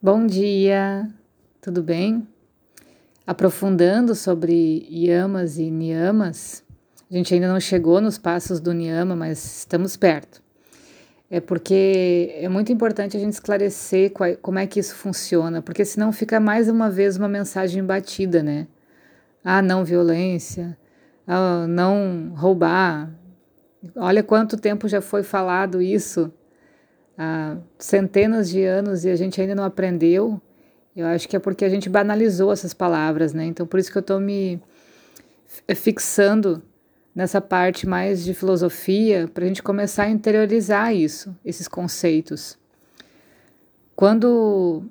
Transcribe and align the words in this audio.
Bom 0.00 0.28
dia, 0.28 1.08
tudo 1.60 1.82
bem? 1.82 2.24
Aprofundando 3.26 4.14
sobre 4.14 4.86
yamas 4.88 5.58
e 5.58 5.72
niyamas, 5.72 6.62
a 7.10 7.14
gente 7.16 7.34
ainda 7.34 7.48
não 7.48 7.58
chegou 7.58 8.00
nos 8.00 8.16
passos 8.16 8.60
do 8.60 8.72
niyama, 8.72 9.16
mas 9.16 9.44
estamos 9.58 9.96
perto. 9.96 10.40
É 11.28 11.40
porque 11.40 12.32
é 12.36 12.48
muito 12.48 12.70
importante 12.70 13.16
a 13.16 13.20
gente 13.20 13.32
esclarecer 13.32 14.12
qual, 14.12 14.36
como 14.36 14.60
é 14.60 14.68
que 14.68 14.78
isso 14.78 14.94
funciona, 14.94 15.60
porque 15.60 15.84
senão 15.84 16.12
fica 16.12 16.38
mais 16.38 16.68
uma 16.68 16.88
vez 16.88 17.16
uma 17.16 17.28
mensagem 17.28 17.82
batida, 17.82 18.40
né? 18.40 18.68
Ah, 19.42 19.60
não 19.60 19.84
violência, 19.84 20.78
ah, 21.26 21.66
não 21.66 22.34
roubar. 22.36 23.10
Olha 23.96 24.22
quanto 24.22 24.56
tempo 24.56 24.86
já 24.86 25.00
foi 25.00 25.24
falado 25.24 25.82
isso 25.82 26.32
há 27.18 27.56
centenas 27.78 28.48
de 28.48 28.62
anos 28.64 29.04
e 29.04 29.10
a 29.10 29.16
gente 29.16 29.40
ainda 29.40 29.56
não 29.56 29.64
aprendeu, 29.64 30.40
eu 30.94 31.06
acho 31.06 31.28
que 31.28 31.36
é 31.36 31.38
porque 31.38 31.64
a 31.64 31.68
gente 31.68 31.88
banalizou 31.88 32.52
essas 32.52 32.72
palavras, 32.72 33.34
né? 33.34 33.44
Então, 33.44 33.66
por 33.66 33.78
isso 33.80 33.90
que 33.90 33.98
eu 33.98 34.00
estou 34.00 34.20
me 34.20 34.60
fixando 35.74 36.62
nessa 37.14 37.40
parte 37.40 37.86
mais 37.86 38.24
de 38.24 38.32
filosofia, 38.32 39.28
para 39.32 39.44
a 39.44 39.48
gente 39.48 39.62
começar 39.62 40.04
a 40.04 40.10
interiorizar 40.10 40.94
isso, 40.94 41.36
esses 41.44 41.66
conceitos. 41.66 42.56
Quando 43.96 44.84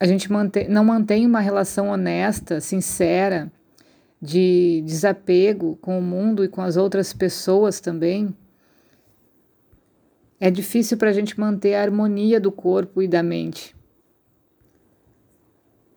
a 0.00 0.06
gente 0.06 0.32
mantém, 0.32 0.68
não 0.68 0.84
mantém 0.84 1.26
uma 1.26 1.40
relação 1.40 1.88
honesta, 1.88 2.60
sincera, 2.60 3.52
de 4.20 4.82
desapego 4.86 5.76
com 5.76 5.98
o 5.98 6.02
mundo 6.02 6.42
e 6.42 6.48
com 6.48 6.62
as 6.62 6.78
outras 6.78 7.12
pessoas 7.12 7.80
também, 7.80 8.34
é 10.44 10.50
difícil 10.50 10.98
para 10.98 11.08
a 11.08 11.12
gente 11.14 11.40
manter 11.40 11.74
a 11.74 11.80
harmonia 11.80 12.38
do 12.38 12.52
corpo 12.52 13.00
e 13.00 13.08
da 13.08 13.22
mente. 13.22 13.74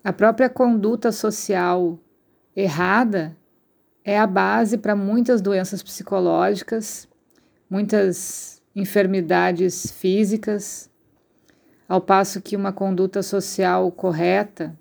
A 0.01 0.13
própria 0.13 0.47
conduta 0.47 1.11
social 1.11 1.99
errada 2.55 3.35
é 4.05 4.17
a 4.17 4.25
base 4.25 4.77
para 4.77 4.95
muitas 4.95 5.41
doenças 5.41 5.83
psicológicas, 5.83 7.09
muitas 7.69 8.61
enfermidades 8.73 9.91
físicas, 9.91 10.89
ao 11.85 12.00
passo 12.00 12.41
que 12.41 12.55
uma 12.55 12.72
conduta 12.72 13.22
social 13.22 13.91
correta 13.91 14.79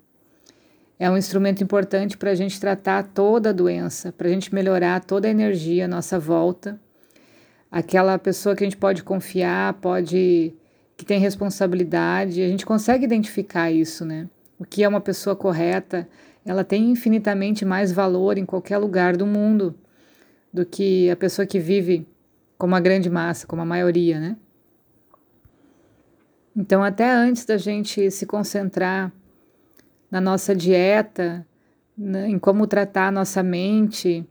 é 0.97 1.11
um 1.11 1.17
instrumento 1.17 1.61
importante 1.61 2.17
para 2.17 2.31
a 2.31 2.35
gente 2.35 2.57
tratar 2.57 3.03
toda 3.03 3.49
a 3.49 3.53
doença, 3.53 4.13
para 4.13 4.29
a 4.29 4.31
gente 4.31 4.55
melhorar 4.55 5.03
toda 5.03 5.27
a 5.27 5.31
energia 5.31 5.83
à 5.83 5.87
nossa 5.89 6.17
volta 6.17 6.79
aquela 7.71 8.17
pessoa 8.17 8.55
que 8.55 8.63
a 8.63 8.67
gente 8.67 8.77
pode 8.77 9.03
confiar, 9.03 9.73
pode 9.75 10.53
que 10.95 11.05
tem 11.05 11.19
responsabilidade, 11.19 12.41
a 12.41 12.47
gente 12.47 12.65
consegue 12.65 13.05
identificar 13.05 13.71
isso, 13.71 14.03
né? 14.03 14.27
O 14.57 14.65
que 14.65 14.83
é 14.83 14.87
uma 14.87 14.99
pessoa 14.99 15.35
correta, 15.35 16.09
ela 16.43 16.63
tem 16.63 16.89
infinitamente 16.89 17.63
mais 17.63 17.91
valor 17.91 18.37
em 18.37 18.45
qualquer 18.45 18.79
lugar 18.79 19.15
do 19.15 19.25
mundo 19.25 19.75
do 20.51 20.65
que 20.65 21.09
a 21.11 21.15
pessoa 21.15 21.45
que 21.45 21.59
vive 21.59 22.07
como 22.57 22.75
a 22.75 22.79
grande 22.79 23.09
massa, 23.09 23.45
como 23.45 23.61
a 23.61 23.65
maioria, 23.65 24.19
né? 24.19 24.37
Então, 26.55 26.83
até 26.83 27.11
antes 27.11 27.45
da 27.45 27.57
gente 27.57 28.09
se 28.09 28.25
concentrar 28.25 29.13
na 30.09 30.19
nossa 30.19 30.55
dieta, 30.55 31.45
né, 31.95 32.27
em 32.27 32.39
como 32.39 32.65
tratar 32.65 33.09
a 33.09 33.11
nossa 33.11 33.43
mente, 33.43 34.27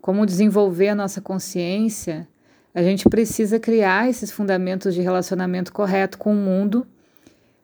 como 0.00 0.24
desenvolver 0.24 0.90
a 0.90 0.94
nossa 0.94 1.20
consciência, 1.20 2.28
a 2.74 2.82
gente 2.82 3.08
precisa 3.08 3.60
criar 3.60 4.10
esses 4.10 4.32
fundamentos 4.32 4.94
de 4.94 5.00
relacionamento 5.00 5.72
correto 5.72 6.18
com 6.18 6.32
o 6.32 6.36
mundo, 6.36 6.84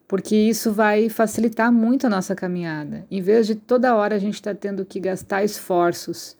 porque 0.06 0.36
isso 0.36 0.72
vai 0.72 1.08
facilitar 1.08 1.72
muito 1.72 2.06
a 2.06 2.10
nossa 2.10 2.34
caminhada. 2.34 3.04
Em 3.10 3.20
vez 3.20 3.46
de 3.46 3.56
toda 3.56 3.94
hora 3.96 4.14
a 4.14 4.18
gente 4.18 4.34
estar 4.34 4.54
tá 4.54 4.60
tendo 4.60 4.84
que 4.84 5.00
gastar 5.00 5.42
esforços 5.42 6.36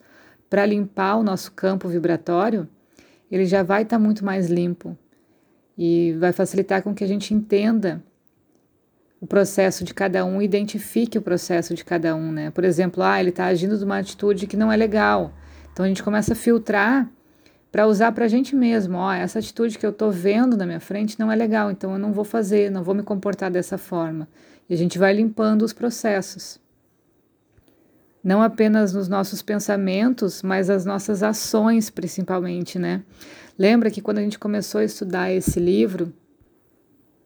para 0.49 0.65
limpar 0.65 1.17
o 1.17 1.23
nosso 1.23 1.51
campo 1.51 1.89
vibratório, 1.89 2.67
ele 3.29 3.45
já 3.45 3.61
vai 3.61 3.83
estar 3.83 3.97
tá 3.97 4.03
muito 4.03 4.23
mais 4.23 4.49
limpo 4.49 4.97
e 5.77 6.13
vai 6.19 6.31
facilitar 6.31 6.81
com 6.81 6.93
que 6.93 7.03
a 7.03 7.07
gente 7.07 7.33
entenda 7.33 8.01
o 9.19 9.27
processo 9.27 9.83
de 9.83 9.93
cada 9.93 10.25
um, 10.25 10.41
identifique 10.41 11.17
o 11.17 11.21
processo 11.21 11.73
de 11.73 11.85
cada 11.85 12.15
um, 12.15 12.31
né? 12.31 12.51
Por 12.51 12.63
exemplo, 12.63 13.03
ah, 13.03 13.19
ele 13.19 13.29
está 13.29 13.45
agindo 13.45 13.77
de 13.77 13.83
uma 13.83 13.99
atitude 13.99 14.47
que 14.47 14.57
não 14.57 14.71
é 14.71 14.75
legal. 14.75 15.33
Então 15.71 15.85
a 15.85 15.87
gente 15.87 16.01
começa 16.01 16.33
a 16.33 16.35
filtrar 16.35 17.09
para 17.71 17.87
usar 17.87 18.11
para 18.11 18.25
a 18.25 18.27
gente 18.27 18.55
mesmo. 18.55 18.97
Ó, 18.97 19.11
essa 19.13 19.39
atitude 19.39 19.77
que 19.77 19.85
eu 19.85 19.91
estou 19.91 20.11
vendo 20.11 20.57
na 20.57 20.65
minha 20.65 20.79
frente 20.79 21.19
não 21.19 21.31
é 21.31 21.35
legal, 21.35 21.71
então 21.71 21.93
eu 21.93 21.99
não 21.99 22.11
vou 22.11 22.25
fazer, 22.25 22.69
não 22.69 22.83
vou 22.83 22.93
me 22.93 23.03
comportar 23.03 23.49
dessa 23.49 23.77
forma. 23.77 24.27
E 24.69 24.73
a 24.73 24.77
gente 24.77 24.97
vai 24.97 25.13
limpando 25.13 25.63
os 25.63 25.73
processos. 25.73 26.59
Não 28.23 28.41
apenas 28.41 28.93
nos 28.93 29.07
nossos 29.07 29.41
pensamentos, 29.41 30.43
mas 30.43 30.69
as 30.69 30.85
nossas 30.85 31.23
ações, 31.23 31.89
principalmente, 31.89 32.77
né? 32.77 33.03
Lembra 33.57 33.89
que 33.89 34.01
quando 34.01 34.19
a 34.19 34.21
gente 34.21 34.37
começou 34.37 34.79
a 34.81 34.83
estudar 34.83 35.31
esse 35.31 35.59
livro, 35.59 36.13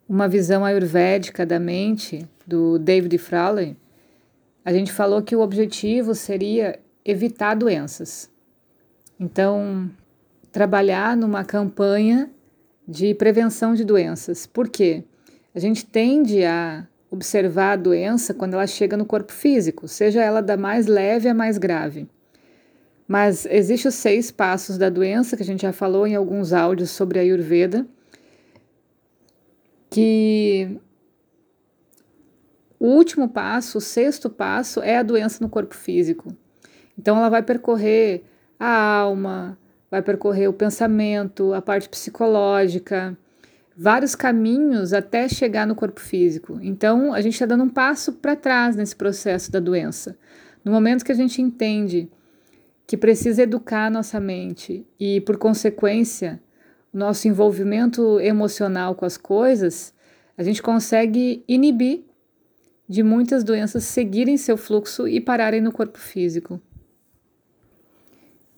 Uma 0.08 0.28
Visão 0.28 0.64
Ayurvédica 0.64 1.46
da 1.46 1.60
Mente, 1.60 2.26
do 2.48 2.80
David 2.80 3.18
Frawley, 3.18 3.76
a 4.64 4.72
gente 4.72 4.92
falou 4.92 5.22
que 5.22 5.36
o 5.36 5.42
objetivo 5.42 6.16
seria 6.16 6.80
evitar 7.04 7.56
doenças. 7.56 8.30
Então, 9.20 9.90
trabalhar 10.56 11.18
numa 11.18 11.44
campanha 11.44 12.32
de 12.88 13.14
prevenção 13.14 13.74
de 13.74 13.84
doenças. 13.84 14.48
Por 14.48 14.70
quê? 14.70 15.04
A 15.54 15.60
gente 15.60 15.86
tende 15.86 16.46
a 16.46 16.88
observar 17.12 17.74
a 17.74 17.76
doença 17.76 18.34
quando 18.34 18.54
ela 18.54 18.66
chega 18.66 18.96
no 18.96 19.06
corpo 19.06 19.34
físico, 19.34 19.86
seja 19.86 20.24
ela 20.24 20.42
da 20.42 20.56
mais 20.56 20.88
leve 20.88 21.28
à 21.28 21.34
mais 21.34 21.58
grave. 21.58 22.08
Mas 23.06 23.46
existem 23.48 23.90
os 23.90 23.96
seis 23.96 24.32
passos 24.32 24.78
da 24.78 24.90
doença, 24.90 25.36
que 25.36 25.44
a 25.44 25.46
gente 25.46 25.64
já 25.64 25.74
falou 25.74 26.08
em 26.08 26.16
alguns 26.16 26.54
áudios 26.54 26.90
sobre 26.90 27.20
a 27.20 27.22
Ayurveda, 27.22 27.86
que 29.90 30.80
o 32.80 32.88
último 32.88 33.28
passo, 33.28 33.80
o 33.80 33.82
sexto 33.82 34.30
passo, 34.30 34.82
é 34.82 35.00
a 35.00 35.04
doença 35.04 35.44
no 35.44 35.50
corpo 35.50 35.76
físico. 35.76 36.34
Então 36.98 37.18
ela 37.18 37.28
vai 37.28 37.44
percorrer 37.44 38.24
a 38.58 39.00
alma, 39.00 39.58
vai 39.96 40.02
percorrer 40.02 40.50
o 40.50 40.54
pensamento, 40.54 41.54
a 41.54 41.62
parte 41.62 41.88
psicológica, 41.88 43.18
vários 43.78 44.14
caminhos 44.14 44.92
até 44.92 45.30
chegar 45.30 45.66
no 45.66 45.74
corpo 45.74 46.02
físico. 46.02 46.60
Então, 46.62 47.14
a 47.14 47.22
gente 47.22 47.34
está 47.36 47.46
dando 47.46 47.64
um 47.64 47.70
passo 47.70 48.12
para 48.12 48.36
trás 48.36 48.76
nesse 48.76 48.94
processo 48.94 49.50
da 49.50 49.60
doença. 49.60 50.18
No 50.66 50.72
momento 50.74 51.06
que 51.06 51.14
a 51.14 51.16
gente 51.16 51.42
entende 51.42 52.10
que 52.86 52.98
precisa 52.98 53.44
educar 53.44 53.86
a 53.86 53.90
nossa 53.90 54.20
mente 54.20 54.86
e, 55.00 55.22
por 55.22 55.38
consequência, 55.38 56.42
nosso 56.92 57.30
envolvimento 57.30 58.20
emocional 58.20 58.96
com 58.96 59.06
as 59.06 59.16
coisas, 59.16 59.94
a 60.38 60.44
gente 60.44 60.62
consegue 60.62 61.42
inibir 61.48 62.04
de 62.86 63.02
muitas 63.02 63.46
doenças 63.46 63.86
seguirem 63.86 64.36
seu 64.36 64.58
fluxo 64.58 65.08
e 65.08 65.22
pararem 65.22 65.62
no 65.62 65.72
corpo 65.72 65.98
físico. 65.98 66.60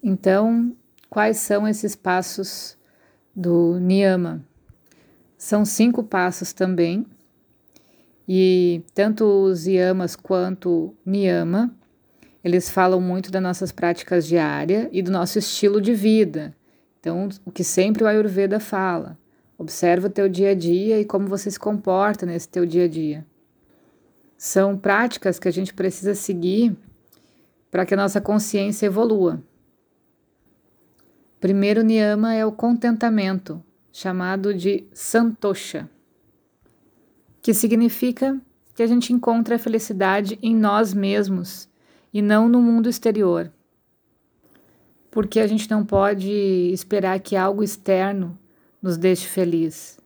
Então, 0.01 0.75
Quais 1.09 1.37
são 1.37 1.67
esses 1.67 1.95
passos 1.95 2.77
do 3.35 3.79
Niyama? 3.79 4.43
São 5.37 5.63
cinco 5.63 6.03
passos 6.03 6.51
também, 6.53 7.05
e 8.27 8.83
tanto 8.93 9.23
os 9.23 9.65
Yamas 9.65 10.15
quanto 10.15 10.93
Niyama, 11.05 11.73
eles 12.43 12.69
falam 12.69 12.99
muito 12.99 13.31
das 13.31 13.41
nossas 13.41 13.71
práticas 13.71 14.27
diárias 14.27 14.89
e 14.91 15.01
do 15.01 15.11
nosso 15.11 15.39
estilo 15.39 15.79
de 15.79 15.93
vida. 15.93 16.53
Então, 16.99 17.29
o 17.45 17.51
que 17.51 17.63
sempre 17.63 18.03
o 18.03 18.07
Ayurveda 18.07 18.59
fala, 18.59 19.17
observa 19.57 20.07
o 20.07 20.09
teu 20.09 20.27
dia 20.27 20.51
a 20.51 20.55
dia 20.55 20.99
e 20.99 21.05
como 21.05 21.27
você 21.27 21.49
se 21.49 21.59
comporta 21.59 22.25
nesse 22.25 22.49
teu 22.49 22.65
dia 22.65 22.83
a 22.83 22.87
dia. 22.87 23.25
São 24.37 24.77
práticas 24.77 25.39
que 25.39 25.47
a 25.47 25.51
gente 25.51 25.73
precisa 25.73 26.13
seguir 26.13 26.75
para 27.71 27.85
que 27.85 27.93
a 27.93 27.97
nossa 27.97 28.19
consciência 28.19 28.87
evolua. 28.87 29.41
Primeiro 31.39 31.83
niyama 31.83 32.33
é 32.33 32.43
o 32.43 32.51
contentamento, 32.51 33.63
chamado 33.91 34.55
de 34.55 34.85
santosha, 34.91 35.87
que 37.43 37.53
significa 37.53 38.41
que 38.73 38.81
a 38.81 38.87
gente 38.87 39.13
encontra 39.13 39.55
a 39.55 39.59
felicidade 39.59 40.39
em 40.41 40.55
nós 40.55 40.95
mesmos 40.95 41.69
e 42.11 42.23
não 42.23 42.49
no 42.49 42.59
mundo 42.59 42.89
exterior. 42.89 43.51
Porque 45.11 45.39
a 45.39 45.45
gente 45.45 45.69
não 45.69 45.85
pode 45.85 46.31
esperar 46.73 47.19
que 47.19 47.35
algo 47.35 47.63
externo 47.63 48.35
nos 48.81 48.97
deixe 48.97 49.27
feliz. 49.27 49.99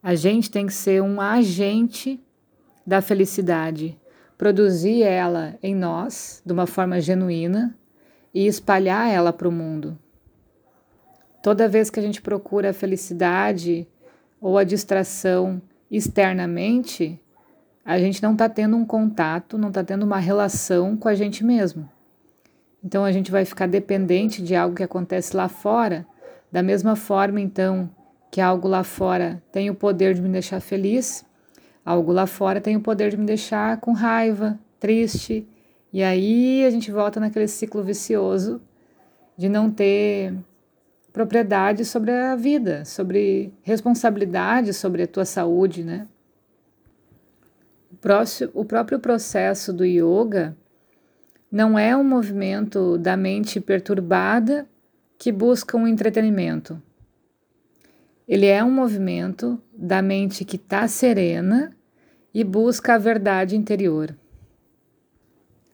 A 0.00 0.14
gente 0.14 0.48
tem 0.48 0.66
que 0.66 0.72
ser 0.72 1.02
um 1.02 1.20
agente 1.20 2.20
da 2.86 3.02
felicidade, 3.02 3.98
produzir 4.36 5.02
ela 5.02 5.58
em 5.60 5.74
nós 5.74 6.40
de 6.46 6.52
uma 6.52 6.68
forma 6.68 7.00
genuína 7.00 7.76
e 8.32 8.46
espalhar 8.46 9.12
ela 9.12 9.32
para 9.32 9.48
o 9.48 9.52
mundo. 9.52 9.98
Toda 11.42 11.68
vez 11.68 11.90
que 11.90 12.00
a 12.00 12.02
gente 12.02 12.20
procura 12.20 12.70
a 12.70 12.74
felicidade 12.74 13.86
ou 14.40 14.58
a 14.58 14.64
distração 14.64 15.62
externamente, 15.90 17.20
a 17.84 17.98
gente 17.98 18.22
não 18.22 18.32
está 18.32 18.48
tendo 18.48 18.76
um 18.76 18.84
contato, 18.84 19.56
não 19.56 19.68
está 19.68 19.82
tendo 19.82 20.04
uma 20.04 20.18
relação 20.18 20.96
com 20.96 21.08
a 21.08 21.14
gente 21.14 21.44
mesmo. 21.44 21.88
Então 22.84 23.04
a 23.04 23.12
gente 23.12 23.30
vai 23.30 23.44
ficar 23.44 23.66
dependente 23.66 24.42
de 24.42 24.54
algo 24.54 24.76
que 24.76 24.82
acontece 24.82 25.36
lá 25.36 25.48
fora, 25.48 26.06
da 26.50 26.62
mesma 26.62 26.96
forma 26.96 27.40
então 27.40 27.90
que 28.30 28.40
algo 28.40 28.68
lá 28.68 28.84
fora 28.84 29.42
tem 29.50 29.70
o 29.70 29.74
poder 29.74 30.14
de 30.14 30.20
me 30.20 30.28
deixar 30.28 30.60
feliz, 30.60 31.24
algo 31.84 32.12
lá 32.12 32.26
fora 32.26 32.60
tem 32.60 32.76
o 32.76 32.80
poder 32.80 33.10
de 33.10 33.16
me 33.16 33.24
deixar 33.24 33.78
com 33.80 33.92
raiva, 33.92 34.58
triste, 34.78 35.46
e 35.92 36.02
aí 36.02 36.64
a 36.64 36.70
gente 36.70 36.90
volta 36.90 37.18
naquele 37.18 37.48
ciclo 37.48 37.82
vicioso 37.82 38.60
de 39.36 39.48
não 39.48 39.70
ter 39.70 40.34
propriedade 41.12 41.84
sobre 41.84 42.12
a 42.12 42.36
vida, 42.36 42.84
sobre 42.84 43.52
responsabilidade 43.62 44.72
sobre 44.72 45.02
a 45.02 45.06
tua 45.06 45.24
saúde, 45.24 45.82
né? 45.82 46.06
O 48.54 48.64
próprio 48.64 48.98
processo 49.00 49.72
do 49.72 49.84
yoga 49.84 50.56
não 51.50 51.78
é 51.78 51.96
um 51.96 52.04
movimento 52.04 52.98
da 52.98 53.16
mente 53.16 53.60
perturbada 53.60 54.68
que 55.18 55.32
busca 55.32 55.76
um 55.76 55.86
entretenimento. 55.86 56.80
Ele 58.28 58.46
é 58.46 58.62
um 58.62 58.70
movimento 58.70 59.60
da 59.72 60.02
mente 60.02 60.44
que 60.44 60.56
está 60.56 60.86
serena 60.86 61.74
e 62.32 62.44
busca 62.44 62.94
a 62.94 62.98
verdade 62.98 63.56
interior. 63.56 64.14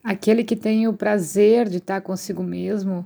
Aquele 0.01 0.43
que 0.43 0.55
tem 0.55 0.87
o 0.87 0.93
prazer 0.93 1.67
de 1.67 1.77
estar 1.77 1.95
tá 1.95 2.01
consigo 2.01 2.41
mesmo, 2.41 3.05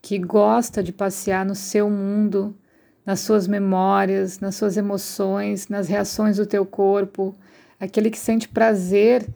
que 0.00 0.18
gosta 0.18 0.82
de 0.82 0.92
passear 0.92 1.44
no 1.44 1.54
seu 1.54 1.90
mundo, 1.90 2.56
nas 3.04 3.20
suas 3.20 3.46
memórias, 3.48 4.38
nas 4.38 4.54
suas 4.54 4.76
emoções, 4.76 5.68
nas 5.68 5.88
reações 5.88 6.36
do 6.36 6.46
teu 6.46 6.64
corpo, 6.66 7.34
aquele 7.80 8.10
que 8.10 8.18
sente 8.18 8.48
prazer 8.48 9.26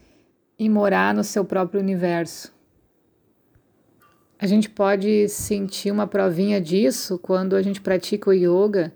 em 0.59 0.69
morar 0.69 1.14
no 1.14 1.25
seu 1.25 1.44
próprio 1.44 1.81
universo. 1.81 2.53
A 4.38 4.47
gente 4.47 4.69
pode 4.69 5.29
sentir 5.29 5.91
uma 5.91 6.06
provinha 6.06 6.61
disso 6.61 7.19
quando 7.19 7.55
a 7.55 7.62
gente 7.62 7.81
pratica 7.81 8.29
o 8.29 8.32
yoga 8.32 8.93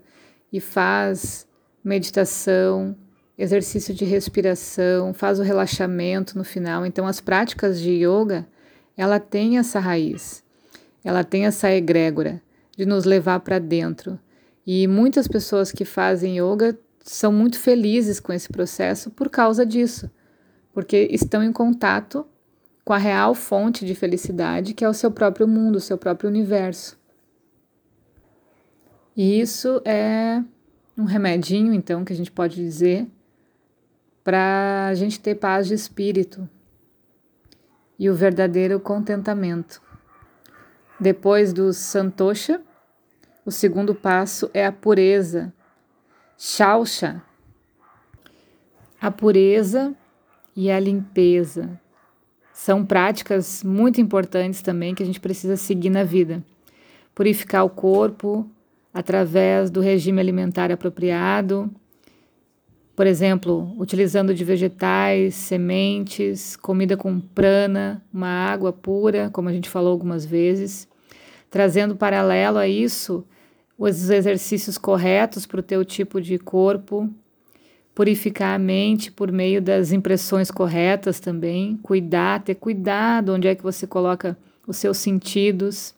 e 0.51 0.59
faz 0.59 1.47
meditação, 1.83 2.95
exercício 3.37 3.93
de 3.93 4.03
respiração, 4.03 5.13
faz 5.13 5.39
o 5.39 5.43
relaxamento 5.43 6.37
no 6.37 6.43
final. 6.43 6.85
Então 6.85 7.07
as 7.07 7.21
práticas 7.21 7.79
de 7.79 7.91
yoga, 7.91 8.45
ela 8.95 9.19
tem 9.19 9.57
essa 9.57 9.79
raiz. 9.79 10.43
Ela 11.03 11.23
tem 11.23 11.45
essa 11.45 11.71
egrégora 11.71 12.41
de 12.75 12.85
nos 12.85 13.05
levar 13.05 13.39
para 13.39 13.59
dentro. 13.59 14.19
E 14.65 14.87
muitas 14.87 15.27
pessoas 15.27 15.71
que 15.71 15.85
fazem 15.85 16.39
yoga 16.39 16.77
são 17.03 17.31
muito 17.31 17.57
felizes 17.57 18.19
com 18.19 18.33
esse 18.33 18.49
processo 18.49 19.09
por 19.09 19.29
causa 19.29 19.65
disso, 19.65 20.11
porque 20.73 21.07
estão 21.09 21.41
em 21.41 21.53
contato 21.53 22.25
com 22.83 22.93
a 22.93 22.97
real 22.97 23.33
fonte 23.33 23.85
de 23.85 23.95
felicidade, 23.95 24.73
que 24.73 24.83
é 24.83 24.89
o 24.89 24.93
seu 24.93 25.09
próprio 25.09 25.47
mundo, 25.47 25.77
o 25.77 25.81
seu 25.81 25.97
próprio 25.97 26.29
universo. 26.29 26.97
E 29.15 29.39
isso 29.39 29.81
é 29.83 30.43
um 30.97 31.05
remedinho, 31.05 31.73
então, 31.73 32.05
que 32.05 32.13
a 32.13 32.15
gente 32.15 32.31
pode 32.31 32.55
dizer 32.55 33.07
para 34.23 34.87
a 34.89 34.93
gente 34.93 35.19
ter 35.19 35.35
paz 35.35 35.67
de 35.67 35.73
espírito 35.73 36.47
e 37.97 38.09
o 38.09 38.13
verdadeiro 38.13 38.79
contentamento. 38.79 39.81
Depois 40.99 41.53
do 41.53 41.71
santosha, 41.73 42.61
o 43.45 43.51
segundo 43.51 43.93
passo 43.93 44.49
é 44.53 44.65
a 44.65 44.71
pureza, 44.71 45.53
Shausha, 46.37 47.21
a 48.99 49.11
pureza 49.11 49.95
e 50.55 50.71
a 50.71 50.79
limpeza. 50.79 51.79
São 52.51 52.83
práticas 52.83 53.63
muito 53.63 54.01
importantes 54.01 54.63
também 54.63 54.95
que 54.95 55.03
a 55.03 55.05
gente 55.05 55.19
precisa 55.19 55.55
seguir 55.55 55.91
na 55.91 56.03
vida. 56.03 56.43
Purificar 57.13 57.63
o 57.63 57.69
corpo 57.69 58.49
através 58.91 59.69
do 59.69 59.79
regime 59.79 60.19
alimentar 60.19 60.71
apropriado, 60.71 61.69
por 62.97 63.05
exemplo, 63.05 63.75
utilizando 63.77 64.33
de 64.33 64.43
vegetais, 64.43 65.35
sementes, 65.35 66.55
comida 66.55 66.97
com 66.97 67.19
prana, 67.19 68.03
uma 68.11 68.27
água 68.27 68.73
pura, 68.73 69.29
como 69.31 69.49
a 69.49 69.53
gente 69.53 69.69
falou 69.69 69.91
algumas 69.91 70.25
vezes. 70.25 70.87
Trazendo 71.47 71.95
paralelo 71.95 72.57
a 72.57 72.67
isso, 72.67 73.23
os 73.77 74.09
exercícios 74.09 74.79
corretos 74.79 75.45
para 75.45 75.59
o 75.59 75.63
teu 75.63 75.85
tipo 75.85 76.19
de 76.19 76.39
corpo, 76.39 77.07
purificar 77.93 78.55
a 78.55 78.59
mente 78.59 79.11
por 79.11 79.31
meio 79.31 79.61
das 79.61 79.91
impressões 79.91 80.49
corretas 80.49 81.19
também, 81.19 81.77
cuidar, 81.83 82.41
ter 82.41 82.55
cuidado 82.55 83.31
onde 83.31 83.47
é 83.47 83.53
que 83.53 83.61
você 83.61 83.85
coloca 83.85 84.35
os 84.65 84.75
seus 84.75 84.97
sentidos, 84.97 85.93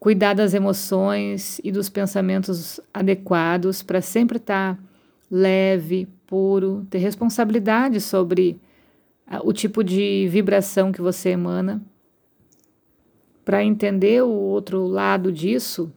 cuidar 0.00 0.32
das 0.32 0.54
emoções 0.54 1.60
e 1.62 1.70
dos 1.70 1.90
pensamentos 1.90 2.80
adequados 2.94 3.82
para 3.82 4.00
sempre 4.00 4.38
estar 4.38 4.76
tá 4.76 4.91
leve, 5.34 6.06
puro, 6.26 6.86
ter 6.90 6.98
responsabilidade 6.98 8.02
sobre 8.02 8.60
o 9.42 9.50
tipo 9.50 9.82
de 9.82 10.28
vibração 10.28 10.92
que 10.92 11.00
você 11.00 11.30
emana. 11.30 11.82
Para 13.42 13.64
entender 13.64 14.22
o 14.22 14.28
outro 14.28 14.86
lado 14.86 15.32
disso, 15.32 15.90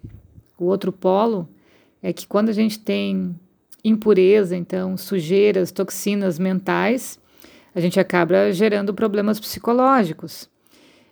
o 0.57 0.63
outro 0.63 0.93
polo 0.93 1.49
é 2.01 2.13
que 2.13 2.25
quando 2.25 2.47
a 2.47 2.53
gente 2.53 2.79
tem 2.79 3.35
impureza, 3.83 4.55
então 4.55 4.95
sujeiras, 4.95 5.69
toxinas 5.69 6.39
mentais, 6.39 7.19
a 7.75 7.81
gente 7.81 7.99
acaba 7.99 8.53
gerando 8.53 8.93
problemas 8.93 9.37
psicológicos. 9.37 10.49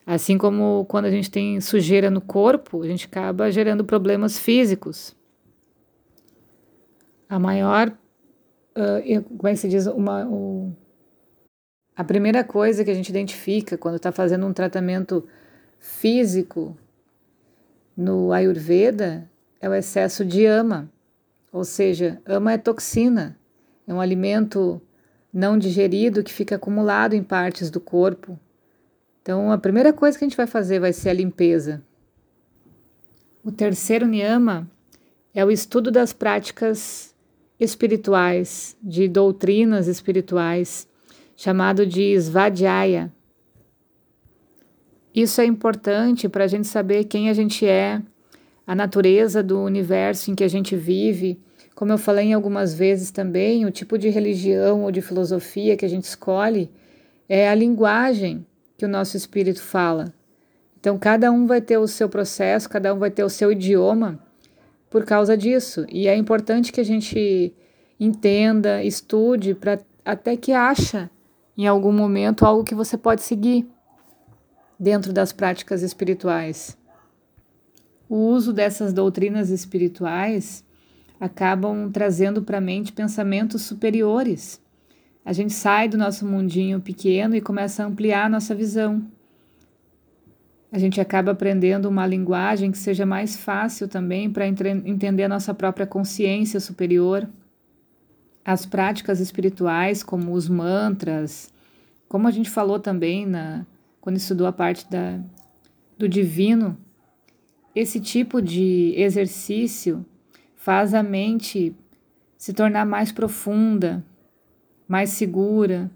Assim 0.05 0.37
como 0.37 0.85
quando 0.85 1.05
a 1.05 1.11
gente 1.11 1.29
tem 1.29 1.59
sujeira 1.59 2.09
no 2.09 2.21
corpo, 2.21 2.83
a 2.83 2.87
gente 2.87 3.05
acaba 3.05 3.51
gerando 3.51 3.83
problemas 3.83 4.39
físicos. 4.39 5.13
A 7.29 7.37
maior, 7.37 7.91
uh, 8.75 9.23
como 9.37 9.47
é 9.47 9.51
que 9.51 9.57
se 9.57 9.67
diz, 9.67 9.87
uma, 9.87 10.27
a 11.95 12.03
primeira 12.03 12.43
coisa 12.43 12.83
que 12.83 12.91
a 12.91 12.93
gente 12.93 13.09
identifica 13.09 13.77
quando 13.77 13.95
está 13.95 14.11
fazendo 14.11 14.45
um 14.45 14.53
tratamento 14.53 15.27
físico 15.79 16.77
no 17.95 18.31
Ayurveda 18.31 19.29
é 19.61 19.69
o 19.69 19.73
excesso 19.73 20.25
de 20.25 20.45
ama, 20.45 20.89
ou 21.51 21.63
seja, 21.63 22.21
ama 22.25 22.53
é 22.53 22.57
toxina, 22.57 23.37
é 23.87 23.93
um 23.93 24.01
alimento 24.01 24.81
não 25.31 25.57
digerido 25.57 26.23
que 26.23 26.33
fica 26.33 26.56
acumulado 26.56 27.13
em 27.13 27.23
partes 27.23 27.69
do 27.69 27.80
corpo. 27.80 28.39
Então, 29.21 29.51
a 29.51 29.57
primeira 29.57 29.94
coisa 29.94 30.18
que 30.18 30.23
a 30.23 30.27
gente 30.27 30.37
vai 30.37 30.47
fazer 30.47 30.80
vai 30.80 30.94
ser 30.94 31.09
a 31.09 31.13
limpeza. 31.13 31.81
O 33.44 33.51
terceiro 33.51 34.06
niyama 34.06 34.69
é 35.33 35.44
o 35.44 35.51
estudo 35.51 35.92
das 35.92 36.13
práticas 36.13 37.12
espirituais, 37.63 38.77
de 38.81 39.07
doutrinas 39.07 39.87
espirituais, 39.87 40.87
chamado 41.35 41.85
de 41.85 42.15
Svadhyaya. 42.19 43.11
Isso 45.13 45.41
é 45.41 45.45
importante 45.45 46.27
para 46.27 46.43
a 46.43 46.47
gente 46.47 46.67
saber 46.67 47.05
quem 47.05 47.29
a 47.29 47.33
gente 47.33 47.65
é, 47.65 48.01
a 48.65 48.75
natureza 48.75 49.43
do 49.43 49.61
universo 49.61 50.31
em 50.31 50.35
que 50.35 50.43
a 50.43 50.47
gente 50.47 50.75
vive. 50.75 51.39
Como 51.75 51.91
eu 51.91 51.97
falei 51.97 52.33
algumas 52.33 52.73
vezes 52.73 53.11
também, 53.11 53.65
o 53.65 53.71
tipo 53.71 53.97
de 53.97 54.09
religião 54.09 54.83
ou 54.83 54.91
de 54.91 55.01
filosofia 55.01 55.77
que 55.77 55.85
a 55.85 55.89
gente 55.89 56.05
escolhe 56.05 56.69
é 57.27 57.49
a 57.49 57.55
linguagem 57.55 58.45
que 58.77 58.85
o 58.85 58.89
nosso 58.89 59.15
espírito 59.15 59.61
fala. 59.61 60.13
Então, 60.79 60.97
cada 60.97 61.31
um 61.31 61.45
vai 61.45 61.61
ter 61.61 61.77
o 61.77 61.87
seu 61.87 62.09
processo, 62.09 62.69
cada 62.69 62.93
um 62.93 62.99
vai 62.99 63.09
ter 63.09 63.23
o 63.23 63.29
seu 63.29 63.51
idioma 63.51 64.19
por 64.94 65.04
causa 65.04 65.35
disso. 65.35 65.85
E 65.90 66.07
é 66.07 66.16
importante 66.16 66.71
que 66.71 66.80
a 66.80 66.85
gente 66.85 67.54
entenda, 68.00 68.81
estude, 68.81 69.54
para 69.54 69.80
até 70.06 70.38
que 70.38 70.54
acha 70.54 71.09
em 71.57 71.68
algum 71.68 71.92
momento 71.92 72.45
algo 72.45 72.64
que 72.64 72.73
você 72.73 72.97
pode 72.97 73.23
seguir 73.23 73.68
dentro 74.80 75.12
das 75.12 75.33
práticas 75.33 75.81
espirituais 75.81 76.78
o 78.14 78.16
uso 78.16 78.54
dessas 78.54 78.94
doutrinas 78.94 79.50
espirituais 79.50 80.64
acabam 81.19 81.90
trazendo 81.92 82.44
para 82.44 82.59
a 82.59 82.62
mente 82.62 82.92
pensamentos 82.92 83.64
superiores. 83.64 84.62
A 85.26 85.33
gente 85.33 85.52
sai 85.52 85.88
do 85.88 85.97
nosso 85.97 86.23
mundinho 86.23 86.80
pequeno 86.80 87.35
e 87.35 87.42
começa 87.42 87.81
a 87.81 87.88
ampliar 87.88 88.26
a 88.26 88.30
nossa 88.30 88.54
visão. 88.54 89.04
A 90.73 90.80
gente 90.80 90.99
acaba 90.99 91.33
aprendendo 91.33 91.87
uma 91.87 92.07
linguagem 92.07 92.71
que 92.71 92.80
seja 92.80 93.06
mais 93.06 93.37
fácil 93.37 93.87
também 93.87 94.27
para 94.27 94.47
entender 94.47 95.23
a 95.23 95.30
nossa 95.30 95.53
própria 95.53 95.85
consciência 95.85 96.59
superior. 96.59 97.30
As 98.44 98.65
práticas 98.65 99.19
espirituais, 99.19 100.01
como 100.01 100.33
os 100.33 100.49
mantras, 100.49 101.53
como 102.09 102.27
a 102.27 102.31
gente 102.31 102.49
falou 102.49 102.80
também 102.80 103.23
na, 103.23 103.68
quando 104.01 104.18
estudou 104.18 104.47
a 104.47 104.51
parte 104.51 104.89
da, 104.89 105.19
do 105.95 106.09
divino, 106.09 106.75
esse 107.75 107.99
tipo 107.99 108.42
de 108.42 108.95
exercício 108.97 110.03
faz 110.56 110.95
a 110.95 111.03
mente 111.03 111.75
se 112.35 112.51
tornar 112.51 112.83
mais 112.83 113.11
profunda, 113.11 114.03
mais 114.87 115.11
segura, 115.11 115.92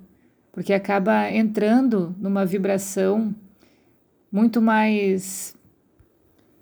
porque 0.51 0.71
acaba 0.71 1.31
entrando 1.31 2.15
numa 2.19 2.45
vibração 2.45 3.33
muito 4.37 4.61
mais 4.61 5.55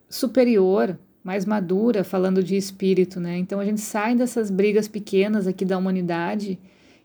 superior, 0.10 0.98
mais 1.22 1.46
madura, 1.46 2.06
falando 2.06 2.42
de 2.42 2.56
espírito, 2.56 3.20
né? 3.20 3.38
Então 3.38 3.60
a 3.60 3.66
gente 3.66 3.82
sai 3.82 4.16
dessas 4.16 4.50
brigas 4.50 4.88
pequenas 4.88 5.46
aqui 5.46 5.66
da 5.66 5.78
humanidade 5.78 6.58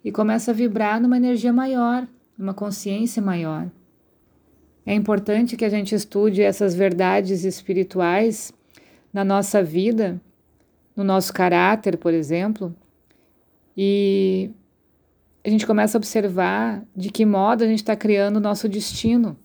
e 0.04 0.12
começa 0.12 0.52
a 0.52 0.54
vibrar 0.54 1.00
numa 1.00 1.16
energia 1.16 1.52
maior, 1.52 2.06
numa 2.38 2.54
consciência 2.54 3.20
maior. 3.20 3.68
É 4.86 4.94
importante 4.94 5.56
que 5.56 5.64
a 5.64 5.68
gente 5.68 5.92
estude 5.92 6.40
essas 6.40 6.72
verdades 6.72 7.44
espirituais 7.44 8.52
na 9.12 9.24
nossa 9.24 9.64
vida, 9.64 10.20
no 10.94 11.02
nosso 11.02 11.32
caráter, 11.32 11.96
por 11.96 12.14
exemplo, 12.14 12.72
e 13.76 14.52
a 15.44 15.50
gente 15.50 15.66
começa 15.66 15.96
a 15.96 15.98
observar 15.98 16.84
de 16.94 17.10
que 17.10 17.26
modo 17.26 17.64
a 17.64 17.66
gente 17.66 17.80
está 17.80 17.96
criando 17.96 18.36
o 18.36 18.40
nosso 18.40 18.68
destino. 18.68 19.36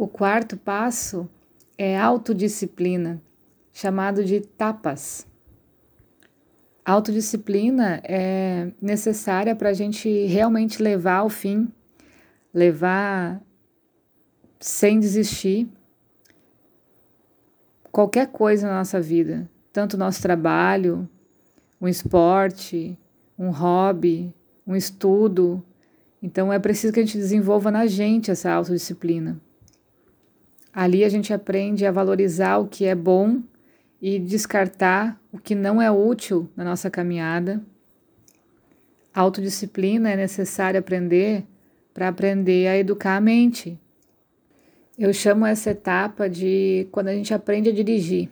O 0.00 0.08
quarto 0.08 0.56
passo 0.56 1.28
é 1.76 1.94
autodisciplina, 1.94 3.20
chamado 3.70 4.24
de 4.24 4.40
tapas. 4.40 5.26
Autodisciplina 6.82 8.00
é 8.04 8.72
necessária 8.80 9.54
para 9.54 9.68
a 9.68 9.72
gente 9.74 10.08
realmente 10.24 10.82
levar 10.82 11.16
ao 11.16 11.28
fim, 11.28 11.70
levar 12.54 13.42
sem 14.58 14.98
desistir 14.98 15.68
qualquer 17.92 18.28
coisa 18.28 18.68
na 18.68 18.78
nossa 18.78 19.02
vida, 19.02 19.50
tanto 19.70 19.98
nosso 19.98 20.22
trabalho, 20.22 21.06
um 21.78 21.86
esporte, 21.86 22.98
um 23.38 23.50
hobby, 23.50 24.32
um 24.66 24.74
estudo. 24.74 25.62
Então 26.22 26.50
é 26.50 26.58
preciso 26.58 26.90
que 26.90 27.00
a 27.00 27.04
gente 27.04 27.18
desenvolva 27.18 27.70
na 27.70 27.86
gente 27.86 28.30
essa 28.30 28.50
autodisciplina. 28.50 29.38
Ali 30.72 31.04
a 31.04 31.08
gente 31.08 31.32
aprende 31.32 31.84
a 31.84 31.90
valorizar 31.90 32.58
o 32.58 32.66
que 32.66 32.84
é 32.84 32.94
bom 32.94 33.42
e 34.00 34.18
descartar 34.18 35.20
o 35.32 35.38
que 35.38 35.54
não 35.54 35.82
é 35.82 35.90
útil 35.90 36.48
na 36.56 36.64
nossa 36.64 36.88
caminhada. 36.88 37.60
Autodisciplina 39.12 40.10
é 40.10 40.16
necessário 40.16 40.78
aprender 40.78 41.44
para 41.92 42.08
aprender 42.08 42.68
a 42.68 42.78
educar 42.78 43.16
a 43.16 43.20
mente. 43.20 43.78
Eu 44.96 45.12
chamo 45.12 45.44
essa 45.44 45.70
etapa 45.70 46.28
de 46.28 46.86
quando 46.92 47.08
a 47.08 47.14
gente 47.14 47.34
aprende 47.34 47.70
a 47.70 47.72
dirigir. 47.72 48.28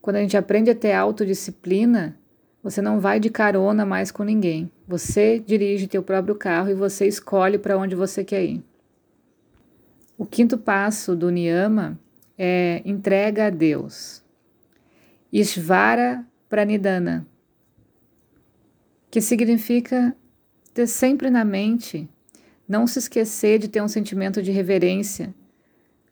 Quando 0.00 0.16
a 0.16 0.20
gente 0.20 0.36
aprende 0.36 0.70
a 0.70 0.74
ter 0.74 0.92
autodisciplina, 0.92 2.16
você 2.62 2.82
não 2.82 2.98
vai 2.98 3.20
de 3.20 3.30
carona 3.30 3.86
mais 3.86 4.10
com 4.10 4.24
ninguém. 4.24 4.70
Você 4.88 5.38
dirige 5.38 5.86
teu 5.86 6.02
próprio 6.02 6.34
carro 6.34 6.70
e 6.70 6.74
você 6.74 7.06
escolhe 7.06 7.58
para 7.58 7.78
onde 7.78 7.94
você 7.94 8.24
quer 8.24 8.44
ir. 8.44 8.64
O 10.18 10.24
quinto 10.24 10.56
passo 10.56 11.14
do 11.14 11.28
Niyama 11.30 11.98
é 12.38 12.80
entrega 12.84 13.46
a 13.46 13.50
Deus. 13.50 14.24
Ishvara 15.30 16.24
Pranidhana, 16.48 17.26
que 19.10 19.20
significa 19.20 20.16
ter 20.72 20.86
sempre 20.86 21.28
na 21.28 21.44
mente, 21.44 22.08
não 22.66 22.86
se 22.86 22.98
esquecer 22.98 23.58
de 23.58 23.68
ter 23.68 23.82
um 23.82 23.88
sentimento 23.88 24.42
de 24.42 24.50
reverência, 24.50 25.34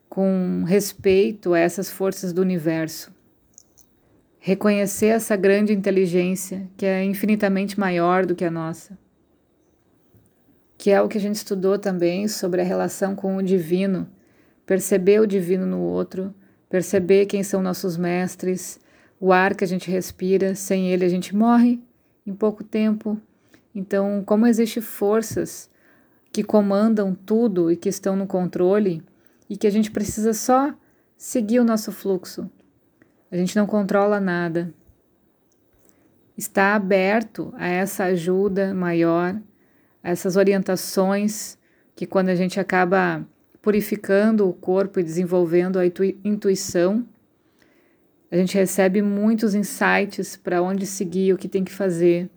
com 0.08 0.64
respeito 0.64 1.54
a 1.54 1.58
essas 1.58 1.90
forças 1.90 2.32
do 2.32 2.42
universo. 2.42 3.12
Reconhecer 4.38 5.06
essa 5.06 5.34
grande 5.34 5.72
inteligência 5.72 6.68
que 6.76 6.84
é 6.84 7.02
infinitamente 7.02 7.80
maior 7.80 8.26
do 8.26 8.34
que 8.34 8.44
a 8.44 8.50
nossa. 8.50 8.98
Que 10.84 10.90
é 10.90 11.00
o 11.00 11.08
que 11.08 11.16
a 11.16 11.20
gente 11.20 11.36
estudou 11.36 11.78
também 11.78 12.28
sobre 12.28 12.60
a 12.60 12.64
relação 12.64 13.16
com 13.16 13.38
o 13.38 13.42
divino, 13.42 14.06
perceber 14.66 15.18
o 15.18 15.26
divino 15.26 15.64
no 15.64 15.80
outro, 15.80 16.34
perceber 16.68 17.24
quem 17.24 17.42
são 17.42 17.62
nossos 17.62 17.96
mestres, 17.96 18.78
o 19.18 19.32
ar 19.32 19.54
que 19.54 19.64
a 19.64 19.66
gente 19.66 19.90
respira, 19.90 20.54
sem 20.54 20.90
ele 20.90 21.02
a 21.02 21.08
gente 21.08 21.34
morre 21.34 21.82
em 22.26 22.34
pouco 22.34 22.62
tempo. 22.62 23.18
Então, 23.74 24.22
como 24.26 24.46
existem 24.46 24.82
forças 24.82 25.70
que 26.30 26.44
comandam 26.44 27.14
tudo 27.14 27.72
e 27.72 27.78
que 27.78 27.88
estão 27.88 28.14
no 28.14 28.26
controle, 28.26 29.02
e 29.48 29.56
que 29.56 29.66
a 29.66 29.70
gente 29.70 29.90
precisa 29.90 30.34
só 30.34 30.74
seguir 31.16 31.60
o 31.60 31.64
nosso 31.64 31.92
fluxo. 31.92 32.50
A 33.32 33.38
gente 33.38 33.56
não 33.56 33.66
controla 33.66 34.20
nada. 34.20 34.70
Está 36.36 36.74
aberto 36.74 37.54
a 37.56 37.66
essa 37.66 38.04
ajuda 38.04 38.74
maior, 38.74 39.40
essas 40.04 40.36
orientações 40.36 41.56
que 41.96 42.06
quando 42.06 42.28
a 42.28 42.34
gente 42.34 42.60
acaba 42.60 43.26
purificando 43.62 44.46
o 44.46 44.52
corpo 44.52 45.00
e 45.00 45.02
desenvolvendo 45.02 45.78
a 45.78 45.86
intuição, 46.22 47.06
a 48.30 48.36
gente 48.36 48.54
recebe 48.54 49.00
muitos 49.00 49.54
insights 49.54 50.36
para 50.36 50.60
onde 50.60 50.84
seguir, 50.84 51.32
o 51.32 51.38
que 51.38 51.48
tem 51.48 51.64
que 51.64 51.72
fazer. 51.72 52.28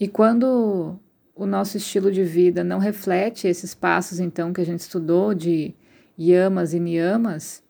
E 0.00 0.08
quando 0.08 0.98
o 1.34 1.46
nosso 1.46 1.76
estilo 1.76 2.10
de 2.10 2.24
vida 2.24 2.64
não 2.64 2.80
reflete 2.80 3.46
esses 3.46 3.72
passos, 3.72 4.18
então, 4.18 4.52
que 4.52 4.60
a 4.60 4.66
gente 4.66 4.80
estudou 4.80 5.32
de 5.32 5.72
yamas 6.18 6.74
e 6.74 6.80
niyamas, 6.80 7.62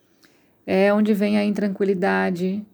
é 0.66 0.92
onde 0.94 1.12
vem 1.12 1.36
a 1.36 1.44
intranquilidade, 1.44 2.64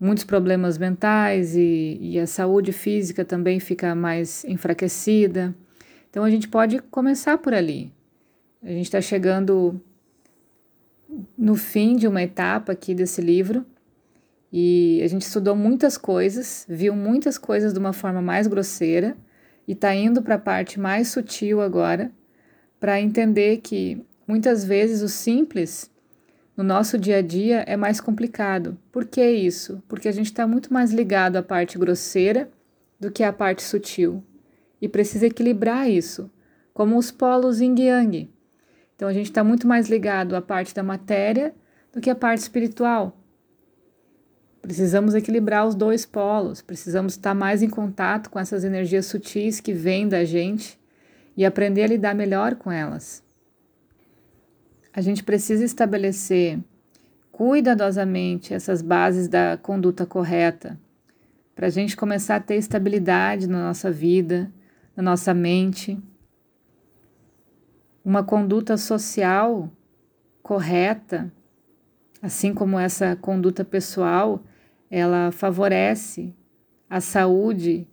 muitos 0.00 0.24
problemas 0.24 0.78
mentais 0.78 1.56
e, 1.56 1.98
e 2.00 2.18
a 2.18 2.26
saúde 2.26 2.72
física 2.72 3.24
também 3.24 3.58
fica 3.58 3.94
mais 3.94 4.44
enfraquecida. 4.44 5.54
Então, 6.10 6.24
a 6.24 6.30
gente 6.30 6.48
pode 6.48 6.78
começar 6.78 7.38
por 7.38 7.52
ali. 7.52 7.92
A 8.62 8.68
gente 8.68 8.86
está 8.86 9.00
chegando 9.00 9.80
no 11.36 11.54
fim 11.54 11.96
de 11.96 12.06
uma 12.06 12.22
etapa 12.22 12.72
aqui 12.72 12.94
desse 12.94 13.20
livro 13.20 13.64
e 14.52 15.00
a 15.02 15.08
gente 15.08 15.22
estudou 15.22 15.54
muitas 15.54 15.98
coisas, 15.98 16.64
viu 16.68 16.94
muitas 16.94 17.36
coisas 17.36 17.72
de 17.72 17.78
uma 17.78 17.92
forma 17.92 18.22
mais 18.22 18.46
grosseira 18.46 19.16
e 19.66 19.72
está 19.72 19.94
indo 19.94 20.22
para 20.22 20.36
a 20.36 20.38
parte 20.38 20.80
mais 20.80 21.08
sutil 21.08 21.60
agora, 21.60 22.10
para 22.80 23.00
entender 23.00 23.58
que 23.58 24.02
muitas 24.26 24.64
vezes 24.64 25.02
o 25.02 25.08
simples 25.08 25.90
no 26.58 26.64
nosso 26.64 26.98
dia 26.98 27.18
a 27.18 27.22
dia 27.22 27.60
é 27.68 27.76
mais 27.76 28.00
complicado. 28.00 28.76
Por 28.90 29.04
que 29.04 29.24
isso? 29.24 29.80
Porque 29.86 30.08
a 30.08 30.12
gente 30.12 30.26
está 30.26 30.44
muito 30.44 30.74
mais 30.74 30.90
ligado 30.90 31.36
à 31.36 31.42
parte 31.42 31.78
grosseira 31.78 32.50
do 32.98 33.12
que 33.12 33.22
à 33.22 33.32
parte 33.32 33.62
sutil 33.62 34.24
e 34.82 34.88
precisa 34.88 35.26
equilibrar 35.26 35.88
isso, 35.88 36.28
como 36.74 36.98
os 36.98 37.12
polos 37.12 37.60
yin 37.60 37.76
yang. 37.78 38.28
Então 38.96 39.06
a 39.06 39.12
gente 39.12 39.26
está 39.26 39.44
muito 39.44 39.68
mais 39.68 39.88
ligado 39.88 40.34
à 40.34 40.42
parte 40.42 40.74
da 40.74 40.82
matéria 40.82 41.54
do 41.92 42.00
que 42.00 42.10
à 42.10 42.14
parte 42.16 42.40
espiritual. 42.40 43.16
Precisamos 44.60 45.14
equilibrar 45.14 45.64
os 45.64 45.76
dois 45.76 46.04
polos, 46.04 46.60
precisamos 46.60 47.12
estar 47.12 47.34
mais 47.34 47.62
em 47.62 47.70
contato 47.70 48.28
com 48.28 48.38
essas 48.40 48.64
energias 48.64 49.06
sutis 49.06 49.60
que 49.60 49.72
vêm 49.72 50.08
da 50.08 50.24
gente 50.24 50.76
e 51.36 51.46
aprender 51.46 51.84
a 51.84 51.86
lidar 51.86 52.16
melhor 52.16 52.56
com 52.56 52.72
elas. 52.72 53.27
A 54.98 55.00
gente 55.00 55.22
precisa 55.22 55.64
estabelecer 55.64 56.58
cuidadosamente 57.30 58.52
essas 58.52 58.82
bases 58.82 59.28
da 59.28 59.56
conduta 59.56 60.04
correta, 60.04 60.76
para 61.54 61.68
a 61.68 61.70
gente 61.70 61.96
começar 61.96 62.34
a 62.34 62.40
ter 62.40 62.56
estabilidade 62.56 63.46
na 63.46 63.68
nossa 63.68 63.92
vida, 63.92 64.52
na 64.96 65.02
nossa 65.04 65.32
mente. 65.32 65.96
Uma 68.04 68.24
conduta 68.24 68.76
social 68.76 69.70
correta 70.42 71.32
Assim 72.20 72.52
como 72.52 72.76
essa 72.76 73.14
conduta 73.14 73.64
pessoal, 73.64 74.42
ela 74.90 75.30
favorece 75.30 76.34
a 76.90 77.00
saúde 77.00 77.86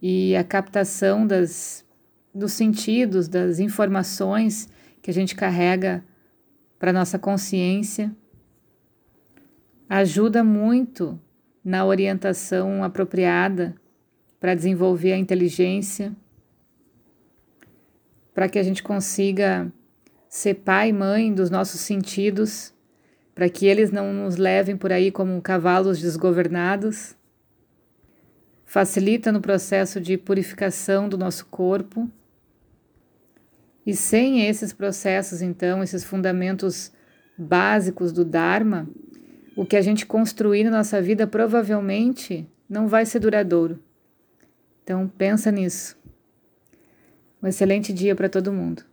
e 0.00 0.36
a 0.36 0.44
captação 0.44 1.26
das, 1.26 1.84
dos 2.32 2.52
sentidos, 2.52 3.26
das 3.26 3.58
informações 3.58 4.68
que 5.02 5.10
a 5.10 5.14
gente 5.14 5.34
carrega 5.34 6.04
para 6.78 6.92
nossa 6.92 7.18
consciência. 7.18 8.14
Ajuda 9.88 10.44
muito 10.44 11.18
na 11.64 11.84
orientação 11.84 12.84
apropriada 12.84 13.74
para 14.38 14.54
desenvolver 14.54 15.12
a 15.12 15.18
inteligência, 15.18 16.14
para 18.34 18.48
que 18.48 18.58
a 18.58 18.62
gente 18.62 18.82
consiga 18.82 19.72
ser 20.28 20.54
pai 20.54 20.90
e 20.90 20.92
mãe 20.92 21.32
dos 21.32 21.50
nossos 21.50 21.80
sentidos 21.80 22.72
para 23.38 23.48
que 23.48 23.66
eles 23.66 23.92
não 23.92 24.12
nos 24.12 24.34
levem 24.34 24.76
por 24.76 24.92
aí 24.92 25.12
como 25.12 25.40
cavalos 25.40 26.00
desgovernados. 26.00 27.14
Facilita 28.64 29.30
no 29.30 29.40
processo 29.40 30.00
de 30.00 30.18
purificação 30.18 31.08
do 31.08 31.16
nosso 31.16 31.46
corpo. 31.46 32.10
E 33.88 33.96
sem 33.96 34.46
esses 34.46 34.70
processos, 34.70 35.40
então, 35.40 35.82
esses 35.82 36.04
fundamentos 36.04 36.92
básicos 37.38 38.12
do 38.12 38.22
Dharma, 38.22 38.86
o 39.56 39.64
que 39.64 39.78
a 39.78 39.80
gente 39.80 40.04
construir 40.04 40.62
na 40.64 40.70
nossa 40.70 41.00
vida 41.00 41.26
provavelmente 41.26 42.46
não 42.68 42.86
vai 42.86 43.06
ser 43.06 43.18
duradouro. 43.18 43.82
Então 44.84 45.10
pensa 45.16 45.50
nisso. 45.50 45.96
Um 47.42 47.46
excelente 47.48 47.90
dia 47.90 48.14
para 48.14 48.28
todo 48.28 48.52
mundo. 48.52 48.84